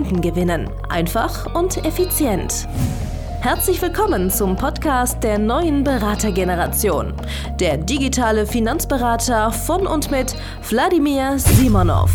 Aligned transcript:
Kunden 0.00 0.22
gewinnen. 0.22 0.70
Einfach 0.88 1.54
und 1.54 1.84
effizient. 1.84 2.66
Herzlich 3.42 3.82
willkommen 3.82 4.30
zum 4.30 4.56
Podcast 4.56 5.22
der 5.22 5.38
neuen 5.38 5.84
Beratergeneration. 5.84 7.12
Der 7.58 7.76
digitale 7.76 8.46
Finanzberater 8.46 9.52
von 9.52 9.86
und 9.86 10.10
mit 10.10 10.34
Wladimir 10.70 11.38
Simonov. 11.38 12.10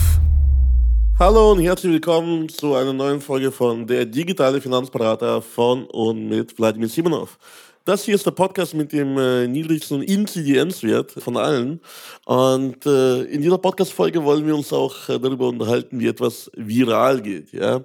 Hallo 1.20 1.52
und 1.52 1.60
herzlich 1.60 1.94
willkommen 1.94 2.50
zu 2.50 2.74
einer 2.74 2.92
neuen 2.92 3.22
Folge 3.22 3.52
von 3.52 3.86
Der 3.86 4.08
digitale 4.08 4.60
Finanzberater 4.60 5.44
von 5.44 5.86
und 5.86 6.28
mit 6.28 6.58
Wladimir 6.58 6.90
Simonov. 6.90 7.38
Das 7.86 8.04
hier 8.04 8.16
ist 8.16 8.26
der 8.26 8.32
Podcast 8.32 8.74
mit 8.74 8.92
dem 8.94 9.16
äh, 9.20 9.48
niedrigsten 9.48 10.02
Inzidenzwert 10.02 11.12
von 11.12 11.38
allen. 11.38 11.82
Und 12.26 12.84
äh, 12.88 13.22
in 13.26 13.44
dieser 13.44 13.60
Podcast-Folge 13.60 14.24
wollen 14.24 14.48
wir 14.48 14.56
uns 14.56 14.74
auch 14.74 15.08
äh, 15.08 15.20
darüber 15.20 15.48
unterhalten, 15.48 16.00
wie 16.00 16.08
etwas 16.08 16.50
viral 16.56 17.22
geht. 17.22 17.54
Ja? 17.54 17.82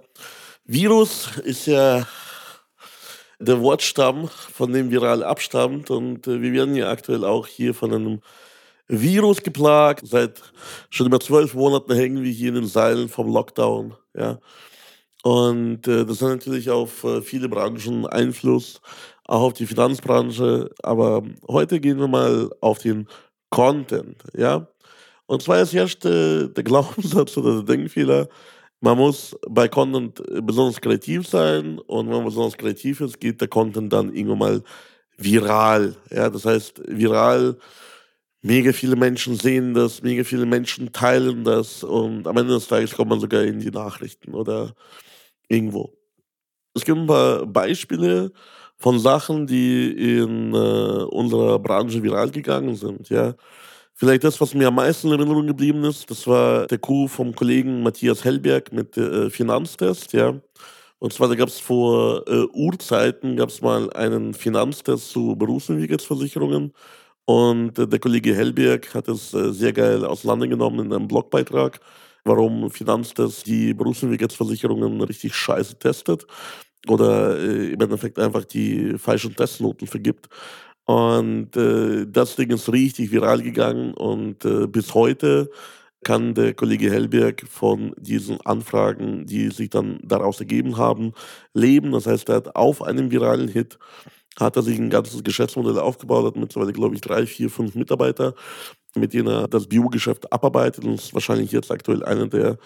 Virus 0.64 1.28
ist 1.44 1.66
ja 1.66 2.08
der 3.40 3.60
Wortstamm, 3.60 4.28
von 4.28 4.72
dem 4.72 4.90
viral 4.90 5.22
abstammt. 5.22 5.90
Und 5.90 6.26
äh, 6.26 6.40
wir 6.40 6.54
werden 6.54 6.76
ja 6.76 6.90
aktuell 6.90 7.22
auch 7.22 7.46
hier 7.46 7.74
von 7.74 7.92
einem 7.92 8.20
Virus 8.88 9.42
geplagt. 9.42 10.06
Seit 10.06 10.40
schon 10.88 11.08
über 11.08 11.20
zwölf 11.20 11.52
Monaten 11.52 11.92
hängen 11.92 12.22
wir 12.22 12.32
hier 12.32 12.48
in 12.48 12.54
den 12.54 12.66
Seilen 12.66 13.10
vom 13.10 13.30
Lockdown. 13.30 13.92
Ja? 14.16 14.38
Und 15.22 15.86
äh, 15.86 16.06
das 16.06 16.22
hat 16.22 16.30
natürlich 16.30 16.70
auf 16.70 17.04
äh, 17.04 17.20
viele 17.20 17.50
Branchen 17.50 18.06
Einfluss 18.06 18.80
auch 19.30 19.42
auf 19.42 19.52
die 19.52 19.66
Finanzbranche. 19.66 20.70
Aber 20.82 21.22
heute 21.48 21.80
gehen 21.80 21.98
wir 21.98 22.08
mal 22.08 22.50
auf 22.60 22.78
den 22.78 23.06
Content, 23.50 24.22
ja. 24.36 24.68
Und 25.26 25.42
zwar 25.42 25.62
ist 25.62 25.72
herrscht 25.72 26.04
äh, 26.04 26.48
der 26.48 26.64
Glaubenssatz 26.64 27.36
oder 27.36 27.62
der 27.62 27.76
Denkfehler, 27.76 28.28
man 28.80 28.96
muss 28.96 29.36
bei 29.48 29.68
Content 29.68 30.22
besonders 30.44 30.80
kreativ 30.80 31.28
sein 31.28 31.78
und 31.78 32.06
wenn 32.08 32.16
man 32.16 32.24
besonders 32.24 32.56
kreativ 32.56 33.00
ist, 33.02 33.20
geht 33.20 33.40
der 33.40 33.48
Content 33.48 33.92
dann 33.92 34.14
irgendwann 34.14 34.38
mal 34.38 34.62
viral. 35.18 35.96
Ja, 36.10 36.30
das 36.30 36.46
heißt, 36.46 36.82
viral, 36.88 37.58
mega 38.42 38.72
viele 38.72 38.96
Menschen 38.96 39.36
sehen 39.36 39.74
das, 39.74 40.02
mega 40.02 40.24
viele 40.24 40.46
Menschen 40.46 40.92
teilen 40.92 41.44
das 41.44 41.84
und 41.84 42.26
am 42.26 42.36
Ende 42.38 42.54
des 42.54 42.68
Tages 42.68 42.96
kommt 42.96 43.10
man 43.10 43.20
sogar 43.20 43.42
in 43.42 43.60
die 43.60 43.70
Nachrichten 43.70 44.34
oder 44.34 44.74
irgendwo. 45.48 45.92
Es 46.74 46.84
gibt 46.84 46.98
ein 46.98 47.06
paar 47.06 47.46
Beispiele, 47.46 48.32
von 48.80 48.98
Sachen, 48.98 49.46
die 49.46 49.90
in 49.90 50.54
äh, 50.54 50.56
unserer 50.56 51.58
Branche 51.58 52.02
viral 52.02 52.30
gegangen 52.30 52.74
sind. 52.74 53.10
Ja. 53.10 53.34
Vielleicht 53.94 54.24
das, 54.24 54.40
was 54.40 54.54
mir 54.54 54.68
am 54.68 54.76
meisten 54.76 55.08
in 55.08 55.18
Erinnerung 55.18 55.46
geblieben 55.46 55.84
ist, 55.84 56.10
das 56.10 56.26
war 56.26 56.66
der 56.66 56.78
Coup 56.78 57.08
vom 57.10 57.34
Kollegen 57.34 57.82
Matthias 57.82 58.24
Hellberg 58.24 58.72
mit 58.72 58.96
äh, 58.96 59.28
Finanztest. 59.28 60.14
Ja. 60.14 60.34
Und 60.98 61.12
zwar, 61.12 61.28
da 61.28 61.34
gab 61.34 61.48
es 61.48 61.60
vor 61.60 62.26
äh, 62.26 62.46
Urzeiten 62.54 63.36
gab 63.36 63.50
mal 63.60 63.92
einen 63.92 64.32
Finanztest 64.32 65.10
zu 65.10 65.36
Berufsunfähigkeitsversicherungen. 65.36 66.72
Und 67.26 67.78
äh, 67.78 67.86
der 67.86 67.98
Kollege 67.98 68.34
Hellberg 68.34 68.94
hat 68.94 69.08
es 69.08 69.34
äh, 69.34 69.52
sehr 69.52 69.74
geil 69.74 70.06
auseinandergenommen 70.06 70.86
in 70.86 70.92
einem 70.94 71.06
Blogbeitrag, 71.06 71.80
warum 72.24 72.70
Finanztest 72.70 73.46
die 73.46 73.74
Berufsunfähigkeitsversicherungen 73.74 75.02
richtig 75.02 75.34
scheiße 75.34 75.78
testet 75.78 76.26
oder 76.88 77.38
äh, 77.38 77.72
im 77.72 77.80
Endeffekt 77.80 78.18
einfach 78.18 78.44
die 78.44 78.98
falschen 78.98 79.34
Testnoten 79.36 79.86
vergibt. 79.86 80.28
Und 80.84 81.56
äh, 81.56 82.06
das 82.08 82.36
Ding 82.36 82.50
ist 82.50 82.72
richtig 82.72 83.12
viral 83.12 83.42
gegangen 83.42 83.94
und 83.94 84.44
äh, 84.44 84.66
bis 84.66 84.94
heute 84.94 85.50
kann 86.02 86.34
der 86.34 86.54
Kollege 86.54 86.90
Hellberg 86.90 87.44
von 87.48 87.94
diesen 87.98 88.40
Anfragen, 88.40 89.26
die 89.26 89.50
sich 89.50 89.70
dann 89.70 90.00
daraus 90.02 90.40
ergeben 90.40 90.78
haben, 90.78 91.12
leben. 91.52 91.92
Das 91.92 92.06
heißt, 92.06 92.28
er 92.30 92.36
hat 92.36 92.56
auf 92.56 92.82
einem 92.82 93.10
viralen 93.10 93.48
Hit 93.48 93.78
hat 94.38 94.56
er 94.56 94.62
sich 94.62 94.78
ein 94.78 94.90
ganzes 94.90 95.22
Geschäftsmodell 95.22 95.78
aufgebaut, 95.78 96.24
hat 96.24 96.36
mittlerweile, 96.36 96.72
glaube 96.72 96.94
ich, 96.94 97.00
drei, 97.00 97.26
vier, 97.26 97.50
fünf 97.50 97.74
Mitarbeiter, 97.74 98.34
mit 98.96 99.12
denen 99.12 99.28
er 99.28 99.48
das 99.48 99.66
BU-Geschäft 99.68 100.32
abarbeitet 100.32 100.84
und 100.84 100.94
ist 100.94 101.14
wahrscheinlich 101.14 101.52
jetzt 101.52 101.70
aktuell 101.70 102.04
einer 102.04 102.26
der 102.26 102.58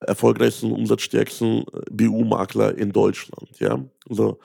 erfolgreichsten, 0.00 0.72
umsatzstärksten 0.72 1.64
äh, 1.72 1.90
BU-Makler 1.90 2.76
in 2.76 2.92
Deutschland. 2.92 3.58
Ja? 3.58 3.84
Also, 4.08 4.38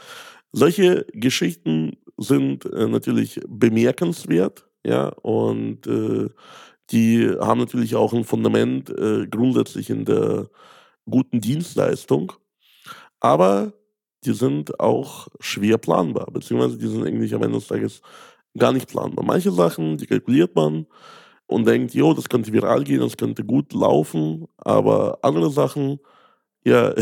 solche 0.51 1.05
Geschichten 1.13 1.97
sind 2.17 2.65
äh, 2.65 2.87
natürlich 2.87 3.39
bemerkenswert, 3.47 4.67
ja, 4.85 5.09
und 5.09 5.85
äh, 5.87 6.29
die 6.91 7.29
haben 7.39 7.59
natürlich 7.59 7.95
auch 7.95 8.13
ein 8.13 8.23
Fundament 8.23 8.89
äh, 8.89 9.27
grundsätzlich 9.27 9.89
in 9.89 10.05
der 10.05 10.49
guten 11.09 11.41
Dienstleistung, 11.41 12.31
aber 13.19 13.73
die 14.25 14.33
sind 14.33 14.79
auch 14.79 15.27
schwer 15.39 15.77
planbar, 15.77 16.27
beziehungsweise 16.31 16.77
die 16.77 16.87
sind 16.87 17.05
eigentlich 17.05 17.35
am 17.35 17.43
Ende 17.43 17.57
des 17.57 17.67
Tages 17.67 18.01
gar 18.57 18.71
nicht 18.71 18.87
planbar. 18.87 19.25
Manche 19.25 19.51
Sachen, 19.51 19.97
die 19.97 20.07
kalkuliert 20.07 20.55
man, 20.55 20.87
und 21.47 21.65
denkt, 21.65 21.93
jo, 21.93 22.13
das 22.13 22.29
könnte 22.29 22.53
viral 22.53 22.83
gehen, 22.83 22.99
das 22.99 23.17
könnte 23.17 23.43
gut 23.43 23.73
laufen, 23.73 24.47
aber 24.57 25.19
andere 25.21 25.49
Sachen, 25.49 25.99
ja, 26.63 26.93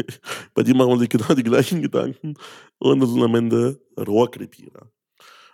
bei 0.54 0.62
denen 0.62 0.78
machen 0.78 0.90
wir 0.90 0.98
sich 0.98 1.08
genau 1.08 1.34
die 1.34 1.42
gleichen 1.42 1.82
Gedanken 1.82 2.34
und 2.78 3.00
das 3.00 3.10
sind 3.10 3.22
am 3.22 3.34
Ende 3.34 3.80
Rohrkrepierer. 3.98 4.90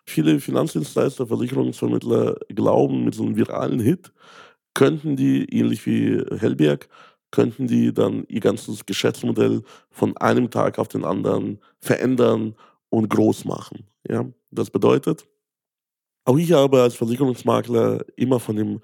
Viele 0.06 0.38
Finanzdienstleister, 0.38 1.26
Versicherungsvermittler 1.26 2.36
glauben, 2.50 3.04
mit 3.04 3.14
so 3.14 3.22
einem 3.22 3.36
viralen 3.36 3.80
Hit 3.80 4.12
könnten 4.74 5.16
die, 5.16 5.44
ähnlich 5.46 5.86
wie 5.86 6.22
Hellberg, 6.36 6.88
könnten 7.30 7.66
die 7.66 7.92
dann 7.92 8.24
ihr 8.28 8.40
ganzes 8.40 8.84
Geschäftsmodell 8.86 9.62
von 9.90 10.16
einem 10.18 10.50
Tag 10.50 10.78
auf 10.78 10.88
den 10.88 11.04
anderen 11.04 11.58
verändern 11.80 12.54
und 12.90 13.08
groß 13.08 13.44
machen. 13.44 13.86
Ja? 14.08 14.26
Das 14.50 14.70
bedeutet, 14.70 15.26
auch 16.24 16.38
ich 16.38 16.52
habe 16.52 16.82
als 16.82 16.94
Versicherungsmakler 16.94 18.04
immer 18.16 18.40
von 18.40 18.56
dem 18.56 18.80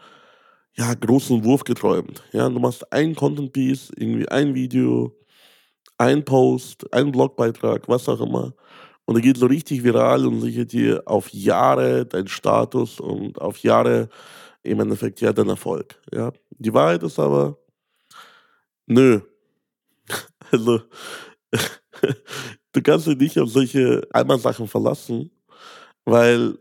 ja, 0.75 0.95
großen 0.95 1.45
Wurf 1.45 1.65
geträumt. 1.65 2.23
Ja, 2.33 2.49
du 2.49 2.59
machst 2.59 2.93
ein 2.93 3.15
Content 3.15 3.53
Piece, 3.53 3.91
irgendwie 3.97 4.29
ein 4.29 4.55
Video, 4.55 5.17
ein 5.99 6.25
Post, 6.25 6.93
ein 6.93 7.13
Blogbeitrag, 7.13 7.89
was 7.89 8.09
auch 8.09 8.21
immer. 8.21 8.55
Und 9.05 9.17
er 9.17 9.23
geht 9.23 9.39
so 9.39 9.47
richtig 9.47 9.83
viral 9.83 10.27
und 10.27 10.41
sichert 10.41 10.73
dir 10.73 11.03
auf 11.07 11.31
Jahre 11.31 12.07
deinen 12.07 12.29
Status 12.29 13.01
und 13.01 13.41
auf 13.41 13.59
Jahre 13.59 14.09
im 14.63 14.81
Endeffekt 14.81 15.21
ja 15.21 15.33
deinen 15.33 15.51
Erfolg. 15.51 16.01
Ja. 16.13 16.33
Die 16.51 16.73
Wahrheit 16.73 17.03
ist 17.03 17.19
aber, 17.19 17.59
nö. 18.87 19.21
Also, 20.53 20.81
du 22.73 22.83
kannst 22.83 23.07
dich 23.07 23.17
nicht 23.17 23.39
auf 23.39 23.49
solche 23.51 24.03
Einmalsachen 24.13 24.67
verlassen, 24.67 25.31
weil 26.05 26.59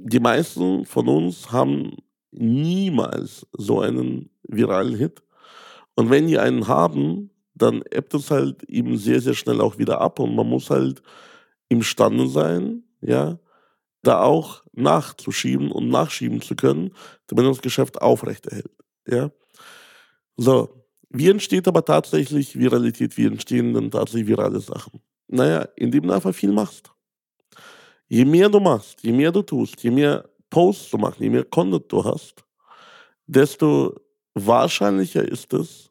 die 0.00 0.20
meisten 0.20 0.84
von 0.84 1.08
uns 1.08 1.50
haben 1.50 1.96
niemals 2.30 3.46
so 3.52 3.80
einen 3.80 4.30
viralen 4.42 4.94
Hit. 4.94 5.22
Und 5.96 6.10
wenn 6.10 6.26
die 6.26 6.38
einen 6.38 6.68
haben, 6.68 7.30
dann 7.54 7.82
ebbt 7.90 8.14
es 8.14 8.30
halt 8.30 8.62
eben 8.64 8.96
sehr, 8.96 9.20
sehr 9.20 9.34
schnell 9.34 9.60
auch 9.60 9.78
wieder 9.78 10.00
ab 10.00 10.20
und 10.20 10.34
man 10.36 10.48
muss 10.48 10.70
halt 10.70 11.02
imstande 11.68 12.28
sein, 12.28 12.84
ja, 13.00 13.38
da 14.02 14.22
auch 14.22 14.62
nachzuschieben 14.72 15.72
und 15.72 15.88
nachschieben 15.88 16.40
zu 16.40 16.54
können, 16.54 16.92
damit 17.26 17.44
man 17.44 17.52
das 17.52 17.62
Geschäft 17.62 18.00
aufrechterhält, 18.00 18.70
ja. 19.06 19.30
So, 20.36 20.84
wie 21.10 21.28
entsteht 21.30 21.66
aber 21.66 21.84
tatsächlich 21.84 22.56
Viralität? 22.58 23.16
Wie 23.16 23.26
entstehen 23.26 23.74
denn 23.74 23.90
tatsächlich 23.90 24.28
virale 24.28 24.60
Sachen? 24.60 25.00
Naja, 25.26 25.66
indem 25.76 26.06
du 26.06 26.12
einfach 26.14 26.34
viel 26.34 26.52
machst. 26.52 26.92
Je 28.08 28.24
mehr 28.24 28.48
du 28.48 28.58
machst, 28.60 29.02
je 29.02 29.12
mehr 29.12 29.30
du 29.30 29.42
tust, 29.42 29.82
je 29.82 29.90
mehr 29.90 30.24
Posts 30.50 30.90
du 30.90 30.98
machst, 30.98 31.20
je 31.20 31.28
mehr 31.28 31.44
Content 31.44 31.92
du 31.92 32.02
hast, 32.02 32.42
desto 33.26 33.94
wahrscheinlicher 34.34 35.26
ist 35.26 35.52
es, 35.52 35.90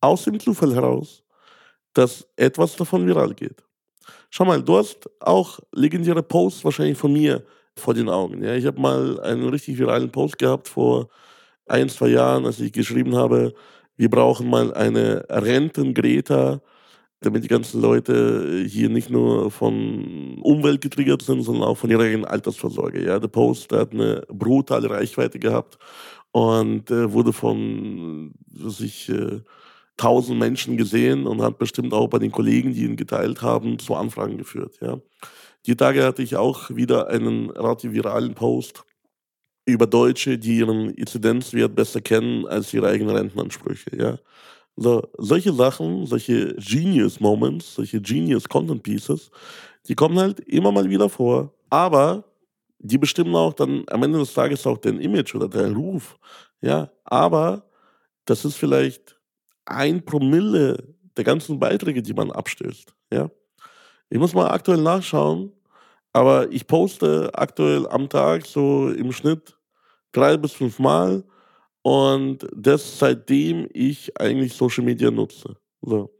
aus 0.00 0.24
dem 0.24 0.38
Zufall 0.38 0.74
heraus, 0.74 1.24
dass 1.92 2.26
etwas 2.36 2.76
davon 2.76 3.06
viral 3.06 3.34
geht. 3.34 3.62
Schau 4.30 4.44
mal, 4.44 4.62
du 4.62 4.76
hast 4.76 5.10
auch 5.20 5.58
legendäre 5.72 6.22
Posts 6.22 6.64
wahrscheinlich 6.64 6.98
von 6.98 7.12
mir 7.12 7.44
vor 7.76 7.94
den 7.94 8.08
Augen. 8.08 8.44
Ja, 8.44 8.54
ich 8.54 8.66
habe 8.66 8.80
mal 8.80 9.20
einen 9.20 9.48
richtig 9.48 9.78
viralen 9.78 10.10
Post 10.10 10.38
gehabt 10.38 10.68
vor 10.68 11.08
ein, 11.66 11.88
zwei 11.88 12.08
Jahren, 12.08 12.46
als 12.46 12.60
ich 12.60 12.72
geschrieben 12.72 13.16
habe, 13.16 13.54
wir 13.96 14.10
brauchen 14.10 14.48
mal 14.48 14.72
eine 14.74 15.24
Renten-Greta 15.28 16.60
damit 17.20 17.44
die 17.44 17.48
ganzen 17.48 17.80
Leute 17.80 18.64
hier 18.68 18.88
nicht 18.88 19.10
nur 19.10 19.50
von 19.50 20.38
Umwelt 20.42 20.80
getriggert 20.80 21.22
sind, 21.22 21.42
sondern 21.42 21.64
auch 21.64 21.78
von 21.78 21.90
ihrer 21.90 22.02
eigenen 22.02 22.26
Altersvorsorge. 22.26 23.04
Ja, 23.04 23.18
der 23.18 23.28
Post 23.28 23.70
der 23.70 23.80
hat 23.80 23.92
eine 23.92 24.22
brutale 24.28 24.90
Reichweite 24.90 25.38
gehabt 25.38 25.78
und 26.32 26.90
äh, 26.90 27.12
wurde 27.12 27.32
von 27.32 28.34
sich 28.48 29.08
äh, 29.08 29.40
tausend 29.96 30.38
Menschen 30.38 30.76
gesehen 30.76 31.26
und 31.26 31.40
hat 31.40 31.58
bestimmt 31.58 31.94
auch 31.94 32.08
bei 32.08 32.18
den 32.18 32.32
Kollegen, 32.32 32.74
die 32.74 32.84
ihn 32.84 32.96
geteilt 32.96 33.40
haben, 33.42 33.78
zu 33.78 33.94
Anfragen 33.94 34.36
geführt. 34.36 34.76
Ja. 34.80 35.00
Die 35.64 35.76
Tage 35.76 36.04
hatte 36.04 36.22
ich 36.22 36.36
auch 36.36 36.70
wieder 36.70 37.08
einen 37.08 37.50
relativ 37.50 37.92
viralen 37.92 38.34
Post 38.34 38.84
über 39.64 39.86
Deutsche, 39.86 40.38
die 40.38 40.58
ihren 40.58 40.90
Inzidenzwert 40.90 41.74
besser 41.74 42.00
kennen 42.00 42.46
als 42.46 42.72
ihre 42.72 42.88
eigenen 42.88 43.16
Rentenansprüche. 43.16 43.96
Ja. 43.96 44.18
So, 44.76 45.02
solche 45.16 45.52
Sachen, 45.52 46.06
solche 46.06 46.54
Genius 46.56 47.18
Moments, 47.20 47.74
solche 47.74 48.00
Genius 48.00 48.48
Content 48.48 48.82
Pieces, 48.82 49.30
die 49.88 49.94
kommen 49.94 50.18
halt 50.18 50.40
immer 50.40 50.70
mal 50.70 50.88
wieder 50.88 51.08
vor. 51.08 51.52
Aber 51.70 52.24
die 52.78 52.98
bestimmen 52.98 53.34
auch 53.34 53.54
dann 53.54 53.84
am 53.88 54.02
Ende 54.02 54.18
des 54.18 54.34
Tages 54.34 54.66
auch 54.66 54.78
dein 54.78 55.00
Image 55.00 55.34
oder 55.34 55.48
dein 55.48 55.74
Ruf. 55.74 56.18
Ja, 56.60 56.90
aber 57.04 57.64
das 58.26 58.44
ist 58.44 58.56
vielleicht 58.56 59.18
ein 59.64 60.04
Promille 60.04 60.94
der 61.16 61.24
ganzen 61.24 61.58
Beiträge, 61.58 62.02
die 62.02 62.14
man 62.14 62.30
abstößt. 62.30 62.94
Ja, 63.12 63.30
ich 64.10 64.18
muss 64.18 64.34
mal 64.34 64.50
aktuell 64.50 64.82
nachschauen, 64.82 65.52
aber 66.12 66.50
ich 66.52 66.66
poste 66.66 67.30
aktuell 67.34 67.86
am 67.88 68.08
Tag 68.08 68.46
so 68.46 68.90
im 68.90 69.12
Schnitt 69.12 69.56
drei 70.12 70.36
bis 70.36 70.52
fünf 70.52 70.78
Mal 70.78 71.24
und 71.86 72.48
das 72.52 72.98
seitdem 72.98 73.68
ich 73.72 74.20
eigentlich 74.20 74.54
Social 74.54 74.82
Media 74.82 75.08
nutze. 75.08 75.56
So. 75.82 76.12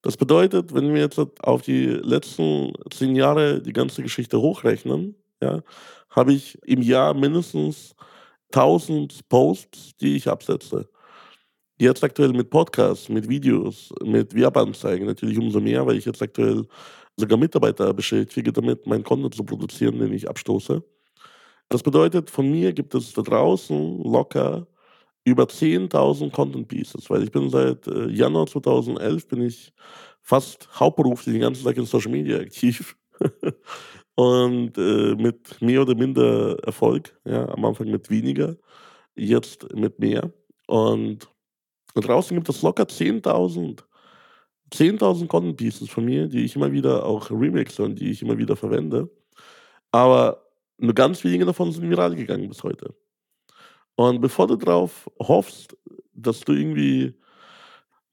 Das 0.00 0.16
bedeutet, 0.16 0.72
wenn 0.72 0.94
wir 0.94 1.02
jetzt 1.02 1.20
auf 1.42 1.60
die 1.60 1.84
letzten 1.84 2.72
zehn 2.90 3.14
Jahre 3.14 3.60
die 3.60 3.74
ganze 3.74 4.02
Geschichte 4.02 4.40
hochrechnen, 4.40 5.14
ja, 5.42 5.62
habe 6.08 6.32
ich 6.32 6.58
im 6.64 6.80
Jahr 6.80 7.12
mindestens 7.12 7.94
1000 8.54 9.28
Posts, 9.28 9.98
die 9.98 10.16
ich 10.16 10.28
absetze. 10.28 10.88
Jetzt 11.78 12.02
aktuell 12.02 12.32
mit 12.32 12.48
Podcasts, 12.48 13.10
mit 13.10 13.28
Videos, 13.28 13.92
mit 14.02 14.34
Werbeanzeigen 14.34 15.06
natürlich 15.06 15.36
umso 15.36 15.60
mehr, 15.60 15.86
weil 15.86 15.98
ich 15.98 16.06
jetzt 16.06 16.22
aktuell 16.22 16.64
sogar 17.18 17.36
Mitarbeiter 17.36 17.92
beschäftige 17.92 18.50
damit, 18.50 18.86
meinen 18.86 19.04
Content 19.04 19.34
zu 19.34 19.44
produzieren, 19.44 19.98
den 19.98 20.14
ich 20.14 20.26
abstoße. 20.26 20.82
Das 21.68 21.82
bedeutet, 21.82 22.30
von 22.30 22.50
mir 22.50 22.72
gibt 22.72 22.94
es 22.94 23.12
da 23.12 23.20
draußen 23.20 24.02
locker 24.02 24.66
über 25.26 25.44
10.000 25.44 26.30
Content 26.30 26.68
Pieces, 26.68 27.10
weil 27.10 27.24
ich 27.24 27.32
bin 27.32 27.50
seit 27.50 27.86
äh, 27.88 28.08
Januar 28.08 28.46
2011 28.46 29.26
bin 29.26 29.42
ich 29.42 29.72
fast 30.22 30.68
hauptberuflich 30.78 31.34
den 31.34 31.42
ganzen 31.42 31.64
Tag 31.64 31.76
in 31.76 31.84
Social 31.84 32.12
Media 32.12 32.38
aktiv. 32.40 32.96
und 34.14 34.78
äh, 34.78 35.16
mit 35.16 35.60
mehr 35.60 35.82
oder 35.82 35.96
minder 35.96 36.56
Erfolg. 36.62 37.18
Ja, 37.24 37.48
am 37.48 37.64
Anfang 37.64 37.90
mit 37.90 38.08
weniger, 38.08 38.56
jetzt 39.16 39.74
mit 39.74 39.98
mehr. 39.98 40.32
Und 40.68 41.28
draußen 41.94 42.36
gibt 42.36 42.48
es 42.48 42.62
locker 42.62 42.84
10.000 42.84 43.82
10.000 44.72 45.28
Content 45.28 45.56
Pieces 45.56 45.88
von 45.88 46.04
mir, 46.04 46.28
die 46.28 46.44
ich 46.44 46.56
immer 46.56 46.72
wieder 46.72 47.04
auch 47.04 47.30
remixe 47.30 47.82
und 47.84 48.00
die 48.00 48.10
ich 48.10 48.22
immer 48.22 48.36
wieder 48.38 48.56
verwende. 48.56 49.08
Aber 49.92 50.44
nur 50.78 50.94
ganz 50.94 51.22
wenige 51.24 51.44
davon 51.46 51.72
sind 51.72 51.88
viral 51.88 52.16
gegangen 52.16 52.48
bis 52.48 52.62
heute. 52.62 52.94
Und 53.96 54.20
bevor 54.20 54.46
du 54.46 54.56
darauf 54.56 55.10
hoffst, 55.18 55.76
dass 56.12 56.40
du 56.40 56.52
irgendwie 56.52 57.14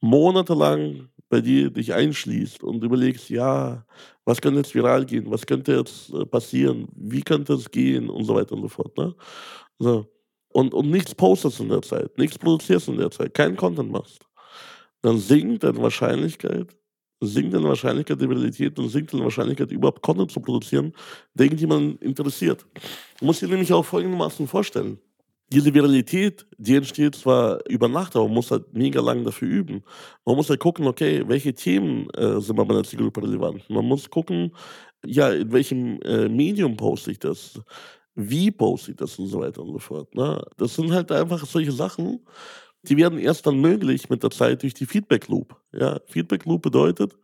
monatelang 0.01 1.09
bei 1.29 1.41
dir 1.41 1.69
dich 1.69 1.93
einschließt 1.93 2.63
und 2.63 2.83
überlegst, 2.83 3.29
ja, 3.29 3.85
was 4.25 4.39
könnte 4.41 4.59
jetzt 4.59 4.75
viral 4.75 5.05
gehen, 5.05 5.29
was 5.29 5.45
könnte 5.45 5.73
jetzt 5.73 6.13
äh, 6.13 6.25
passieren, 6.25 6.87
wie 6.95 7.21
könnte 7.21 7.53
es 7.53 7.69
gehen 7.69 8.09
und 8.09 8.25
so 8.25 8.35
weiter 8.35 8.53
und 8.55 8.61
so 8.61 8.67
fort. 8.67 8.97
Ne? 8.97 9.15
So. 9.79 10.05
Und, 10.49 10.73
und 10.73 10.91
nichts 10.91 11.15
postest 11.15 11.59
in 11.59 11.69
der 11.69 11.81
Zeit, 11.81 12.17
nichts 12.17 12.37
produzierst 12.37 12.87
in 12.87 12.97
der 12.97 13.09
Zeit, 13.09 13.33
keinen 13.33 13.55
Content 13.55 13.91
machst, 13.91 14.25
dann 15.01 15.17
sinkt 15.17 15.63
deine 15.63 15.81
Wahrscheinlichkeit, 15.81 16.77
sinkt 17.19 17.53
deine 17.55 17.67
Wahrscheinlichkeit 17.67 18.21
der 18.21 18.29
Realität 18.29 18.77
und 18.77 18.89
sinkt 18.89 19.11
deine 19.13 19.23
Wahrscheinlichkeit, 19.23 19.71
überhaupt 19.71 20.03
Content 20.03 20.31
zu 20.31 20.39
produzieren, 20.39 20.93
der 21.33 21.47
irgendjemand 21.47 22.01
interessiert. 22.03 22.65
Du 23.19 23.25
musst 23.25 23.41
dir 23.41 23.47
nämlich 23.47 23.73
auch 23.73 23.83
folgendermaßen 23.83 24.47
vorstellen 24.47 24.99
diese 25.53 25.73
Viralität, 25.73 26.47
die 26.57 26.75
entsteht 26.75 27.15
zwar 27.15 27.59
über 27.69 27.87
Nacht, 27.87 28.15
aber 28.15 28.25
man 28.25 28.33
muss 28.33 28.49
halt 28.49 28.73
mega 28.73 29.01
lang 29.01 29.23
dafür 29.23 29.47
üben. 29.47 29.83
Man 30.25 30.35
muss 30.35 30.49
halt 30.49 30.59
gucken, 30.59 30.87
okay, 30.87 31.23
welche 31.27 31.53
Themen 31.53 32.09
äh, 32.11 32.41
sind 32.41 32.55
bei 32.55 32.65
meiner 32.65 32.83
Zielgruppe 32.83 33.21
relevant. 33.21 33.69
Man 33.69 33.85
muss 33.85 34.09
gucken, 34.09 34.51
ja, 35.05 35.29
in 35.31 35.51
welchem 35.51 36.01
äh, 36.01 36.27
Medium 36.27 36.75
poste 36.75 37.11
ich 37.11 37.19
das, 37.19 37.61
wie 38.15 38.49
poste 38.49 38.91
ich 38.91 38.97
das 38.97 39.19
und 39.19 39.27
so 39.27 39.41
weiter 39.41 39.61
und 39.61 39.73
so 39.73 39.79
fort. 39.79 40.15
Ne? 40.15 40.41
Das 40.57 40.75
sind 40.75 40.91
halt 40.91 41.11
einfach 41.11 41.45
solche 41.45 41.71
Sachen, 41.71 42.25
die 42.83 42.97
werden 42.97 43.19
erst 43.19 43.45
dann 43.45 43.61
möglich 43.61 44.09
mit 44.09 44.23
der 44.23 44.31
Zeit 44.31 44.63
durch 44.63 44.73
die 44.73 44.87
Feedback 44.87 45.27
Loop. 45.27 45.55
Ja, 45.71 45.99
Feedback 46.07 46.45
Loop 46.45 46.63
bedeutet, 46.63 47.15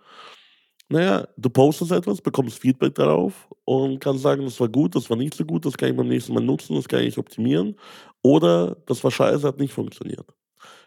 naja, 0.90 1.28
du 1.38 1.50
postest 1.50 1.92
etwas, 1.92 2.22
bekommst 2.22 2.60
Feedback 2.60 2.96
darauf 2.96 3.48
und 3.66 4.00
kannst 4.00 4.24
sagen, 4.24 4.44
das 4.44 4.60
war 4.60 4.68
gut, 4.68 4.96
das 4.96 5.10
war 5.10 5.18
nicht 5.18 5.36
so 5.36 5.46
gut, 5.46 5.66
das 5.66 5.78
kann 5.78 5.90
ich 5.90 5.96
beim 5.96 6.08
nächsten 6.08 6.34
Mal 6.34 6.44
nutzen, 6.44 6.76
das 6.76 6.88
kann 6.88 7.04
ich 7.04 7.18
optimieren. 7.18 7.76
Oder 8.24 8.76
das 8.88 9.04
war 9.04 9.12
scheiße, 9.12 9.48
hat 9.48 9.60
nicht 9.60 9.74
funktioniert. 9.74 10.26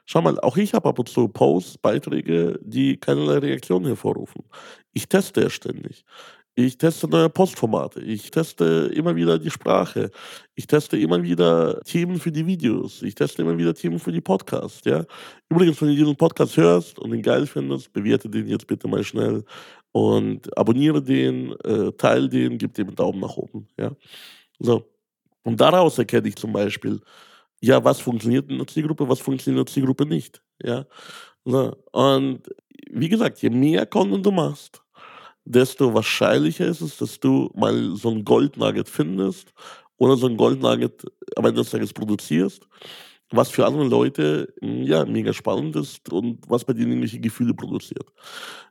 Schau 0.04 0.20
mal, 0.20 0.38
auch 0.40 0.56
ich 0.56 0.74
habe 0.74 0.88
ab 0.88 0.98
und 0.98 1.08
zu 1.08 1.28
Posts, 1.28 1.78
Beiträge, 1.78 2.58
die 2.62 2.96
keinerlei 2.96 3.38
Reaktion 3.38 3.84
hervorrufen. 3.86 4.42
Ich 4.92 5.08
teste 5.08 5.42
ja 5.42 5.50
ständig. 5.50 6.04
Ich 6.54 6.76
teste 6.76 7.08
neue 7.08 7.30
Postformate. 7.30 8.00
Ich 8.00 8.30
teste 8.30 8.90
immer 8.94 9.16
wieder 9.16 9.38
die 9.38 9.48
Sprache. 9.48 10.10
Ich 10.54 10.66
teste 10.66 10.98
immer 10.98 11.22
wieder 11.22 11.80
Themen 11.80 12.20
für 12.20 12.30
die 12.30 12.46
Videos. 12.46 13.00
Ich 13.02 13.14
teste 13.14 13.40
immer 13.40 13.56
wieder 13.56 13.74
Themen 13.74 13.98
für 13.98 14.12
die 14.12 14.20
Podcasts. 14.20 14.82
Ja? 14.84 15.06
Übrigens, 15.48 15.80
wenn 15.80 15.88
du 15.88 15.96
diesen 15.96 16.16
Podcast 16.16 16.58
hörst 16.58 16.98
und 16.98 17.14
ihn 17.14 17.22
geil 17.22 17.46
findest, 17.46 17.90
bewerte 17.94 18.28
den 18.28 18.48
jetzt 18.48 18.66
bitte 18.66 18.86
mal 18.86 19.02
schnell 19.02 19.44
und 19.92 20.56
abonniere 20.56 21.02
den, 21.02 21.52
äh, 21.60 21.92
teile 21.92 22.28
den, 22.28 22.58
gib 22.58 22.74
dem 22.74 22.88
einen 22.88 22.96
Daumen 22.96 23.20
nach 23.20 23.36
oben. 23.36 23.68
Ja? 23.78 23.92
So. 24.58 24.88
Und 25.44 25.60
daraus 25.60 25.98
erkenne 25.98 26.28
ich 26.28 26.36
zum 26.36 26.52
Beispiel, 26.52 27.00
ja, 27.60 27.84
was 27.84 28.00
funktioniert 28.00 28.50
in 28.50 28.58
der 28.58 28.66
Zielgruppe, 28.66 29.08
was 29.08 29.20
funktioniert 29.20 29.60
in 29.60 29.64
der 29.66 29.72
Zielgruppe 29.72 30.06
nicht. 30.06 30.42
Ja? 30.62 30.86
So. 31.44 31.76
Und 31.92 32.42
wie 32.90 33.08
gesagt, 33.08 33.42
je 33.42 33.50
mehr 33.50 33.86
Content 33.86 34.24
du 34.24 34.32
machst, 34.32 34.82
desto 35.44 35.92
wahrscheinlicher 35.92 36.66
ist 36.66 36.80
es, 36.80 36.96
dass 36.96 37.20
du 37.20 37.50
mal 37.54 37.94
so 37.96 38.10
ein 38.10 38.24
Goldnugget 38.24 38.88
findest 38.88 39.52
oder 39.96 40.16
so 40.16 40.26
ein 40.26 40.36
Goldnugget 40.36 41.04
am 41.36 41.44
Ende 41.44 41.60
des 41.60 41.70
Tages 41.70 41.92
produzierst 41.92 42.66
was 43.32 43.50
für 43.50 43.66
andere 43.66 43.84
Leute 43.84 44.54
hm, 44.60 44.82
ja 44.82 45.04
mega 45.04 45.32
spannend 45.32 45.76
ist 45.76 46.12
und 46.12 46.38
was 46.48 46.64
bei 46.64 46.72
denen 46.72 46.92
irgendwelche 46.92 47.20
Gefühle 47.20 47.54
produziert. 47.54 48.06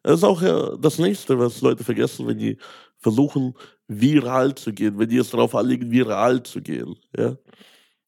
Das 0.03 0.19
ist 0.19 0.23
auch 0.23 0.41
ja 0.41 0.75
das 0.77 0.99
nächste, 0.99 1.37
was 1.37 1.61
Leute 1.61 1.83
vergessen, 1.83 2.27
wenn 2.27 2.37
die 2.37 2.57
versuchen, 2.97 3.53
viral 3.87 4.55
zu 4.55 4.71
gehen, 4.71 4.97
wenn 4.97 5.09
die 5.09 5.17
es 5.17 5.31
darauf 5.31 5.55
anlegen, 5.55 5.91
viral 5.91 6.43
zu 6.43 6.61
gehen. 6.61 6.95
Ja? 7.17 7.35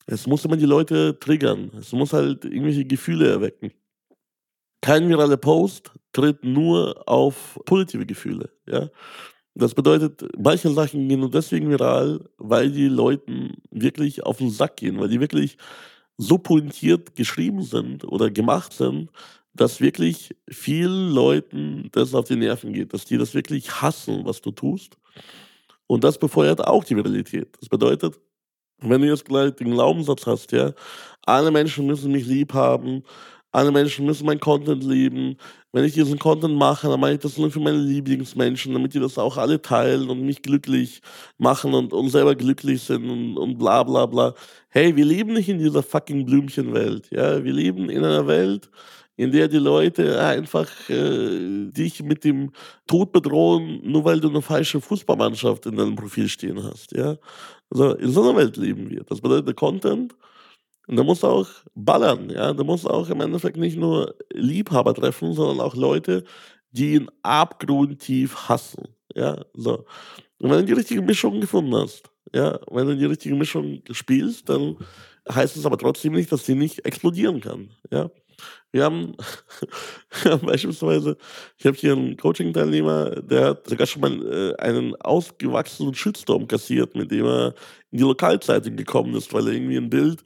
Es 0.06 0.28
muss 0.28 0.46
immer 0.46 0.58
die 0.58 0.66
Leute 0.66 1.18
triggern. 1.20 1.72
Es 1.80 1.92
muss 1.92 2.14
halt 2.14 2.46
irgendwelche 2.46 2.86
Gefühle 2.86 3.30
erwecken. 3.30 3.72
Kein 4.82 5.08
viraler 5.10 5.38
Post 5.38 5.92
tritt 6.12 6.44
nur 6.44 7.08
auf 7.08 7.60
positive 7.66 8.06
Gefühle. 8.06 8.50
Ja? 8.68 8.90
Das 9.56 9.74
bedeutet, 9.74 10.26
manche 10.38 10.72
Sachen 10.72 11.08
gehen 11.08 11.20
nur 11.20 11.30
deswegen 11.30 11.70
viral, 11.70 12.28
weil 12.38 12.72
die 12.72 12.88
Leuten 12.88 13.58
wirklich 13.72 14.24
auf 14.24 14.38
den 14.38 14.50
Sack 14.50 14.78
gehen, 14.78 15.00
weil 15.00 15.10
die 15.10 15.20
wirklich 15.20 15.58
so 16.18 16.38
pointiert 16.38 17.16
geschrieben 17.16 17.64
sind 17.64 18.06
oder 18.06 18.30
gemacht 18.30 18.74
sind, 18.74 19.10
dass 19.54 19.82
wirklich 19.82 20.36
vielen 20.50 21.12
Leuten 21.12 21.90
das 21.92 22.14
auf 22.16 22.28
die 22.28 22.36
Nerven 22.36 22.74
geht, 22.74 22.94
dass 22.94 23.06
die 23.06 23.18
das 23.18 23.34
wirklich 23.34 23.82
hassen, 23.82 24.26
was 24.26 24.42
du 24.42 24.52
tust. 24.52 24.98
Und 25.88 26.04
das 26.04 26.18
befeuert 26.18 26.66
auch 26.66 26.84
die 26.84 26.96
Viralität. 26.96 27.56
Das 27.60 27.70
bedeutet, 27.70 28.20
wenn 28.80 29.02
du 29.02 29.08
jetzt 29.08 29.26
gleich 29.26 29.54
den 29.56 29.72
Glaubenssatz 29.72 30.26
hast, 30.26 30.52
ja, 30.52 30.74
alle 31.26 31.52
Menschen 31.52 31.86
müssen 31.86 32.12
mich 32.12 32.26
lieb 32.26 32.54
haben, 32.54 33.04
alle 33.54 33.72
Menschen 33.72 34.06
müssen 34.06 34.26
mein 34.26 34.40
Content 34.40 34.84
lieben. 34.84 35.38
Wenn 35.72 35.86
ich 35.86 35.94
diesen 35.94 36.18
Content 36.18 36.56
mache, 36.56 36.88
dann 36.88 37.00
mache 37.00 37.14
ich 37.14 37.20
das 37.20 37.38
nur 37.38 37.52
für 37.52 37.60
meine 37.60 37.78
Lieblingsmenschen, 37.78 38.74
damit 38.74 38.96
die 38.96 39.00
das 39.00 39.20
auch 39.20 39.38
alle 39.38 39.62
teilen 39.62 40.10
und 40.10 40.26
mich 40.26 40.42
glücklich 40.42 41.02
machen 41.38 41.76
und, 41.76 41.94
und 41.94 42.10
selber 42.10 42.34
glücklich 42.36 42.82
sind 42.82 43.08
und, 43.08 43.38
und 43.38 43.60
bla 43.60 43.84
bla 43.84 44.08
bla. 44.08 44.34
Hey, 44.70 44.96
wir 44.96 45.06
leben 45.06 45.34
nicht 45.34 45.50
in 45.50 45.60
dieser 45.60 45.84
fucking 45.84 46.26
Blümchenwelt. 46.26 47.12
Ja? 47.12 47.44
Wir 47.44 47.54
leben 47.54 47.92
in 47.92 48.04
einer 48.04 48.26
Welt, 48.26 48.72
in 49.18 49.32
der 49.32 49.48
die 49.48 49.60
Leute 49.60 50.20
einfach 50.20 50.68
äh, 50.90 51.70
dich 51.70 52.02
mit 52.02 52.24
dem 52.24 52.54
Tod 52.88 53.12
bedrohen, 53.12 53.82
nur 53.84 54.04
weil 54.04 54.20
du 54.20 54.30
eine 54.30 54.42
falsche 54.42 54.82
Fußballmannschaft 54.82 55.68
in 55.68 55.76
deinem 55.76 55.96
Profil 55.96 56.28
stehen 56.28 56.64
hast. 56.64 56.92
Ja? 56.94 57.18
Also 57.70 57.94
in 57.94 58.12
so 58.12 58.24
einer 58.24 58.36
Welt 58.36 58.58
leben 58.58 58.90
wir. 58.90 59.04
Das 59.04 59.22
bedeutet, 59.22 59.56
Content 59.56 60.16
und 60.88 60.98
da 60.98 61.04
muss 61.04 61.24
auch 61.24 61.48
ballern, 61.76 62.30
ja. 62.30 62.54
Da 62.54 62.64
muss 62.64 62.86
auch 62.86 63.10
im 63.10 63.22
Endeffekt 63.22 63.58
nicht 63.58 63.78
nur 63.78 64.16
Liebhaber 64.34 64.94
treffen, 64.94 65.34
sondern 65.34 65.66
auch 65.66 65.76
Leute, 65.76 66.24
die 66.72 66.96
ihn 66.96 67.10
abgrundtief 67.22 68.50
hassen. 68.50 68.90
Ja, 69.16 69.46
so. 69.54 69.86
Und 70.40 70.50
wenn 70.50 70.60
du 70.60 70.66
die 70.66 70.74
richtige 70.74 71.02
Mischung 71.02 71.40
gefunden 71.40 71.76
hast, 71.76 72.10
ja, 72.34 72.60
wenn 72.70 72.88
du 72.88 72.98
die 72.98 73.06
richtige 73.06 73.36
Mischung 73.36 73.82
spielst, 73.92 74.50
dann 74.50 74.78
heißt 75.32 75.56
es 75.56 75.66
aber 75.66 75.78
trotzdem 75.78 76.14
nicht, 76.14 76.32
dass 76.32 76.46
sie 76.46 76.56
nicht 76.56 76.86
explodieren 76.86 77.40
kann. 77.40 77.70
Ja. 77.92 78.10
Wir 78.72 78.86
haben, 78.86 79.16
beispielsweise, 80.42 81.16
ich 81.58 81.66
habe 81.68 81.78
hier 81.78 81.94
einen 81.94 82.18
Coaching-Teilnehmer, 82.18 83.22
der 83.22 83.50
hat 83.50 83.68
sogar 83.70 83.86
schon 83.86 84.02
mal 84.02 84.26
äh, 84.26 84.56
einen 84.62 84.96
ausgewachsenen 84.96 85.94
Shitstorm 85.94 86.48
kassiert, 86.48 86.96
mit 86.96 87.12
dem 87.12 87.26
er 87.26 87.54
in 87.92 88.00
die 88.00 88.04
Lokalzeitung 88.04 88.76
gekommen 88.76 89.16
ist, 89.16 89.32
weil 89.32 89.48
er 89.48 89.54
irgendwie 89.54 89.78
ein 89.78 89.92
Bild 89.92 90.24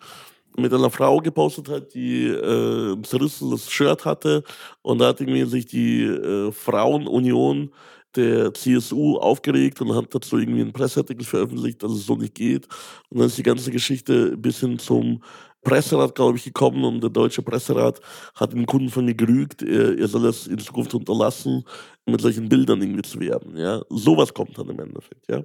mit 0.57 0.73
einer 0.73 0.89
Frau 0.89 1.19
gepostet 1.19 1.69
hat, 1.69 1.93
die 1.93 2.27
äh, 2.27 2.93
ein 2.93 3.03
zerrissenes 3.03 3.69
Shirt 3.69 4.05
hatte 4.05 4.43
und 4.81 4.99
da 4.99 5.07
hat 5.07 5.21
irgendwie 5.21 5.45
sich 5.45 5.65
die 5.67 6.03
äh, 6.03 6.51
Frauenunion 6.51 7.71
der 8.15 8.53
CSU 8.53 9.17
aufgeregt 9.17 9.79
und 9.81 9.95
hat 9.95 10.13
dazu 10.13 10.37
irgendwie 10.37 10.61
einen 10.61 10.73
Presseartikel 10.73 11.25
veröffentlicht, 11.25 11.83
dass 11.83 11.91
es 11.91 12.05
so 12.05 12.15
nicht 12.15 12.33
geht. 12.33 12.67
Und 13.09 13.19
dann 13.19 13.27
ist 13.27 13.37
die 13.37 13.43
ganze 13.43 13.69
Geschichte 13.69 14.35
bis 14.35 14.59
hin 14.59 14.79
zum 14.79 15.21
Presserat, 15.61 16.15
glaube 16.15 16.37
ich, 16.37 16.45
gekommen 16.45 16.83
und 16.83 17.01
der 17.01 17.09
deutsche 17.09 17.41
Presserat 17.41 17.99
hat 18.35 18.53
den 18.53 18.65
Kunden 18.65 18.89
von 18.89 19.05
mir 19.05 19.15
gerügt, 19.15 19.61
er, 19.61 19.97
er 19.97 20.07
soll 20.07 20.25
es 20.25 20.47
in 20.47 20.59
Zukunft 20.59 20.93
unterlassen, 20.93 21.63
mit 22.05 22.21
solchen 22.21 22.47
Bildern 22.47 22.81
irgendwie 22.81 23.01
zu 23.01 23.19
werben. 23.19 23.57
Ja? 23.57 23.81
Sowas 23.89 24.33
kommt 24.33 24.57
dann 24.57 24.69
im 24.69 24.79
Endeffekt. 24.79 25.29
Ja? 25.29 25.43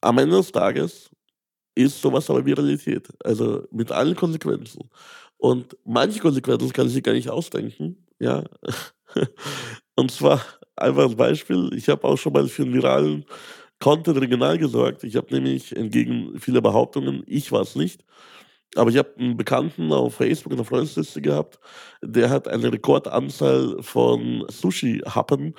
Am 0.00 0.18
Ende 0.18 0.36
des 0.36 0.52
Tages 0.52 1.10
ist 1.76 2.00
sowas 2.00 2.28
aber 2.28 2.44
Viralität. 2.44 3.08
Also 3.22 3.64
mit 3.70 3.92
allen 3.92 4.16
Konsequenzen. 4.16 4.90
Und 5.36 5.76
manche 5.84 6.18
Konsequenzen 6.18 6.72
kann 6.72 6.86
ich 6.86 6.94
sich 6.94 7.02
gar 7.02 7.12
nicht 7.12 7.30
ausdenken. 7.30 8.04
Ja. 8.18 8.42
Und 9.96 10.10
zwar 10.10 10.42
einfach 10.74 11.04
als 11.04 11.14
Beispiel, 11.14 11.70
ich 11.74 11.88
habe 11.88 12.04
auch 12.04 12.16
schon 12.16 12.32
mal 12.32 12.48
für 12.48 12.62
einen 12.62 12.74
viralen 12.74 13.24
Content 13.78 14.20
regional 14.20 14.58
gesorgt. 14.58 15.04
Ich 15.04 15.16
habe 15.16 15.32
nämlich 15.34 15.76
entgegen 15.76 16.38
vieler 16.40 16.62
Behauptungen, 16.62 17.22
ich 17.26 17.52
war 17.52 17.62
es 17.62 17.76
nicht, 17.76 18.04
aber 18.74 18.90
ich 18.90 18.96
habe 18.96 19.14
einen 19.18 19.36
Bekannten 19.36 19.92
auf 19.92 20.14
Facebook 20.16 20.52
in 20.52 20.58
der 20.58 20.66
Freundesliste 20.66 21.20
gehabt, 21.20 21.58
der 22.02 22.30
hat 22.30 22.48
eine 22.48 22.72
Rekordanzahl 22.72 23.82
von 23.82 24.44
Sushi-Happen 24.48 25.54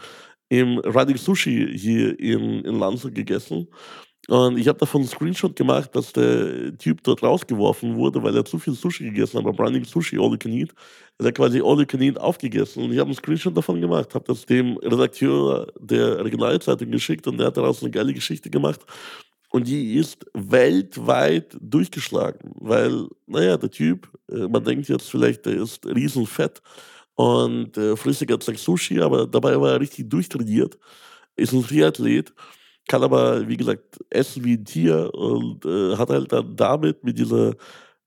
im 0.49 0.79
Running 0.79 1.17
Sushi 1.17 1.77
hier 1.77 2.19
in, 2.19 2.63
in 2.63 2.79
Landshut 2.79 3.13
gegessen. 3.15 3.67
Und 4.29 4.57
ich 4.57 4.67
habe 4.67 4.77
davon 4.77 5.01
einen 5.01 5.09
Screenshot 5.09 5.55
gemacht, 5.55 5.95
dass 5.95 6.11
der 6.11 6.77
Typ 6.77 7.01
dort 7.03 7.23
rausgeworfen 7.23 7.95
wurde, 7.95 8.21
weil 8.21 8.35
er 8.35 8.43
zu 8.43 8.59
viel 8.59 8.73
Sushi 8.73 9.05
gegessen 9.05 9.37
hat, 9.37 9.45
beim 9.45 9.55
Running 9.55 9.85
Sushi 9.85 10.17
All 10.17 10.31
You 10.31 10.37
Can 10.37 10.51
Eat. 10.51 10.73
Er 11.17 11.27
hat 11.27 11.35
quasi 11.35 11.61
All 11.61 11.79
You 11.79 11.85
Can 11.85 12.01
Eat 12.01 12.19
aufgegessen. 12.19 12.83
Und 12.83 12.91
ich 12.91 12.99
habe 12.99 13.07
einen 13.07 13.15
Screenshot 13.15 13.55
davon 13.55 13.79
gemacht, 13.79 14.13
habe 14.13 14.25
das 14.27 14.45
dem 14.45 14.77
Redakteur 14.77 15.71
der 15.79 16.23
Regionalzeitung 16.25 16.91
geschickt 16.91 17.25
und 17.27 17.37
der 17.37 17.47
hat 17.47 17.57
daraus 17.57 17.81
eine 17.81 17.91
geile 17.91 18.13
Geschichte 18.13 18.49
gemacht. 18.49 18.81
Und 19.49 19.65
die 19.65 19.95
ist 19.95 20.25
weltweit 20.33 21.57
durchgeschlagen, 21.61 22.51
weil, 22.55 23.07
naja, 23.27 23.55
der 23.55 23.71
Typ, 23.71 24.09
äh, 24.29 24.47
man 24.47 24.63
denkt 24.63 24.89
jetzt 24.89 25.09
vielleicht, 25.09 25.45
der 25.45 25.53
ist 25.53 25.85
riesenfett 25.85 26.61
und 27.15 27.77
äh, 27.77 27.95
frisst 27.95 28.21
die 28.21 28.25
ganze 28.25 28.53
Sushi, 28.55 28.99
aber 28.99 29.25
dabei 29.25 29.59
war 29.59 29.71
er 29.71 29.79
richtig 29.79 30.09
durchtrainiert, 30.09 30.77
ist 31.37 31.53
ein 31.53 31.63
Triathlet 31.63 32.33
kann 32.87 33.03
aber, 33.03 33.47
wie 33.47 33.57
gesagt, 33.57 33.99
essen 34.09 34.43
wie 34.43 34.53
ein 34.55 34.65
Tier 34.65 35.13
und 35.13 35.65
äh, 35.65 35.95
hat 35.97 36.09
halt 36.09 36.31
dann 36.31 36.55
damit 36.55 37.03
mit 37.03 37.17
dieser 37.17 37.53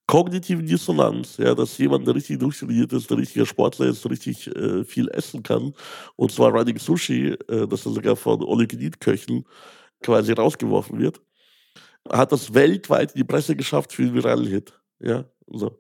kognitiven 0.07 0.67
Dissonanz, 0.67 1.37
ja, 1.37 1.55
dass 1.55 1.79
jemand, 1.79 2.07
der 2.07 2.17
richtig 2.17 2.41
durchtrainiert 2.41 2.93
ist, 2.93 3.09
der 3.11 3.19
richtiger 3.19 3.47
Sportler 3.47 3.87
ist, 3.87 4.09
richtig 4.11 4.49
äh, 4.57 4.85
viel 4.85 5.09
essen 5.11 5.43
kann, 5.43 5.73
und 6.17 6.33
zwar 6.33 6.51
Running 6.51 6.79
Sushi, 6.79 7.29
äh, 7.49 7.69
das 7.69 7.87
er 7.87 7.93
sogar 7.93 8.17
von 8.17 8.41
All-You-Can-Eat-Köchen 8.41 9.45
quasi 10.03 10.33
rausgeworfen 10.33 10.99
wird, 10.99 11.21
hat 12.11 12.33
das 12.33 12.55
weltweit 12.55 13.13
in 13.13 13.19
die 13.19 13.25
Presse 13.25 13.55
geschafft 13.57 13.93
für 13.93 14.03
einen 14.03 14.15
viralen 14.15 14.47
Hit. 14.47 14.73
Ja, 15.01 15.25
so. 15.47 15.79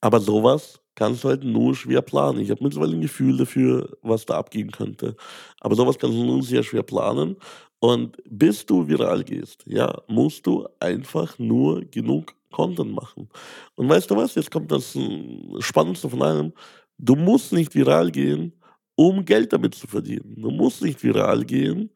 Aber 0.00 0.20
sowas 0.20 0.80
kannst 0.94 1.24
du 1.24 1.28
halt 1.28 1.44
nur 1.44 1.74
schwer 1.74 2.02
planen. 2.02 2.40
Ich 2.40 2.50
habe 2.50 2.62
mittlerweile 2.62 2.92
ein 2.94 3.00
Gefühl 3.00 3.36
dafür, 3.36 3.96
was 4.02 4.26
da 4.26 4.36
abgehen 4.38 4.70
könnte. 4.70 5.16
Aber 5.60 5.74
sowas 5.74 5.98
kannst 5.98 6.16
du 6.16 6.24
nur 6.24 6.42
sehr 6.42 6.62
schwer 6.62 6.82
planen. 6.82 7.36
Und 7.80 8.18
bis 8.28 8.64
du 8.66 8.86
viral 8.86 9.24
gehst, 9.24 9.64
ja, 9.66 10.02
musst 10.06 10.46
du 10.46 10.68
einfach 10.78 11.38
nur 11.38 11.82
genug 11.86 12.34
Content 12.50 12.92
machen. 12.92 13.28
Und 13.74 13.88
weißt 13.88 14.10
du 14.10 14.16
was? 14.16 14.34
Jetzt 14.34 14.50
kommt 14.50 14.70
das 14.70 14.94
hm, 14.94 15.56
Spannendste 15.60 16.08
von 16.08 16.22
allem. 16.22 16.52
Du 16.98 17.16
musst 17.16 17.52
nicht 17.52 17.74
viral 17.74 18.10
gehen, 18.10 18.52
um 18.96 19.24
Geld 19.24 19.52
damit 19.52 19.74
zu 19.74 19.86
verdienen. 19.86 20.34
Du 20.36 20.50
musst 20.50 20.82
nicht 20.82 21.02
viral 21.02 21.44
gehen, 21.44 21.90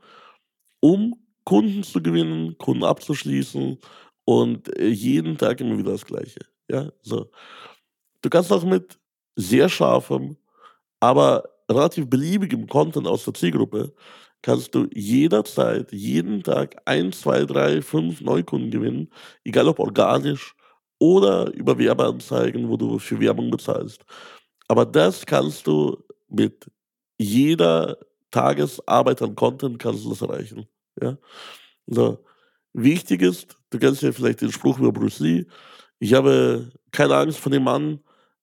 um 0.80 1.14
Kunden 1.44 1.82
zu 1.82 2.02
gewinnen, 2.02 2.56
Kunden 2.56 2.84
abzuschließen 2.84 3.78
und 4.24 4.78
äh, 4.78 4.88
jeden 4.88 5.36
Tag 5.36 5.60
immer 5.60 5.76
wieder 5.76 5.92
das 5.92 6.06
Gleiche. 6.06 6.40
Ja, 6.70 6.90
so. 7.02 7.30
Du 8.22 8.30
kannst 8.30 8.50
auch 8.50 8.64
mit 8.64 8.98
sehr 9.36 9.68
scharfem, 9.68 10.38
aber 11.00 11.44
relativ 11.70 12.08
beliebigem 12.08 12.66
Content 12.66 13.06
aus 13.06 13.24
der 13.24 13.34
Zielgruppe 13.34 13.92
kannst 14.44 14.74
du 14.74 14.86
jederzeit, 14.92 15.90
jeden 15.90 16.42
Tag 16.42 16.76
ein, 16.84 17.12
zwei, 17.12 17.46
drei, 17.46 17.80
fünf 17.80 18.20
Neukunden 18.20 18.70
gewinnen, 18.70 19.10
egal 19.42 19.68
ob 19.68 19.78
organisch 19.78 20.54
oder 20.98 21.50
über 21.54 21.78
Werbeanzeigen, 21.78 22.68
wo 22.68 22.76
du 22.76 22.98
für 22.98 23.18
Werbung 23.20 23.50
bezahlst. 23.50 24.04
Aber 24.68 24.84
das 24.84 25.24
kannst 25.24 25.66
du 25.66 25.96
mit 26.28 26.70
jeder 27.16 27.96
Tagesarbeit 28.30 29.22
an 29.22 29.34
Content 29.34 29.78
kannst 29.78 30.04
du 30.04 30.10
das 30.10 30.20
erreichen. 30.20 30.66
Ja? 31.00 31.16
So. 31.86 32.22
Wichtig 32.74 33.22
ist, 33.22 33.56
du 33.70 33.78
kennst 33.78 34.02
ja 34.02 34.12
vielleicht 34.12 34.42
den 34.42 34.52
Spruch 34.52 34.78
über 34.78 34.92
Bruce 34.92 35.20
Lee, 35.20 35.46
ich 36.00 36.12
habe 36.12 36.70
keine 36.92 37.16
Angst 37.16 37.38
vor 37.38 37.50
dem 37.50 37.64
Mann, 37.64 38.00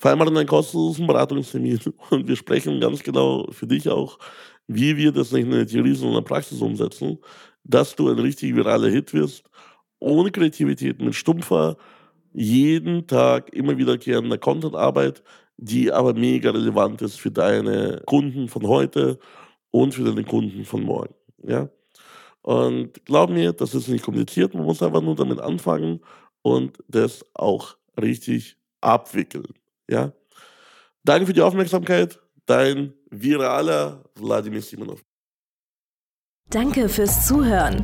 In 0.03 0.10
einen 0.10 0.46
kostenlosen 0.46 1.08
Beratungstermin 1.08 1.79
und 2.10 2.27
wir 2.27 2.36
sprechen 2.36 2.82
ganz 2.82 3.01
genau 3.01 3.48
für 3.51 3.67
dich 3.67 3.88
auch, 3.88 4.20
wie 4.67 4.98
wir 4.98 5.13
das 5.13 5.32
nicht 5.32 5.46
in 5.46 5.51
der 5.51 5.65
Theorie, 5.65 5.94
sondern 5.94 6.17
in 6.17 6.24
der 6.24 6.27
Praxis 6.27 6.62
umsetzen, 6.62 7.20
dass 7.63 7.96
du 7.96 8.10
ein 8.10 8.20
richtig 8.20 8.53
viraler 8.53 8.89
Hit 8.89 9.13
wirst, 9.13 9.46
ohne 10.00 10.29
Kreativität, 10.29 11.01
mit 11.01 11.15
stumpfer, 11.15 11.77
jeden 12.34 13.08
Tag 13.08 13.53
immer 13.53 13.77
wiederkehrender 13.77 14.38
Contentarbeit, 14.38 15.24
die 15.55 15.94
aber 15.94 16.13
mega 16.13 16.51
relevant 16.51 17.01
ist 17.01 17.17
für 17.17 17.32
deine 17.32 18.01
Kunden 18.05 18.50
von 18.50 18.67
heute 18.67 19.20
und 19.75 19.94
für 19.94 20.03
deine 20.03 20.24
Kunden 20.24 20.63
von 20.63 20.84
morgen. 20.84 21.13
Ja? 21.44 21.70
Und 22.41 23.03
glaub 23.05 23.29
mir, 23.29 23.51
das 23.51 23.75
ist 23.75 23.89
nicht 23.89 24.05
kompliziert, 24.05 24.53
man 24.53 24.63
muss 24.63 24.82
einfach 24.82 25.01
nur 25.01 25.15
damit 25.15 25.39
anfangen 25.39 26.00
und 26.41 26.77
das 26.88 27.25
auch 27.34 27.75
richtig 28.00 28.58
abwickeln. 28.82 29.53
Ja? 29.89 30.13
Danke 31.03 31.27
für 31.27 31.34
die 31.34 31.41
Aufmerksamkeit, 31.41 32.20
dein 32.46 32.94
viraler 33.10 34.03
Wladimir 34.15 34.62
Simonov. 34.62 35.03
Danke 36.50 36.88
fürs 36.88 37.27
Zuhören. 37.27 37.84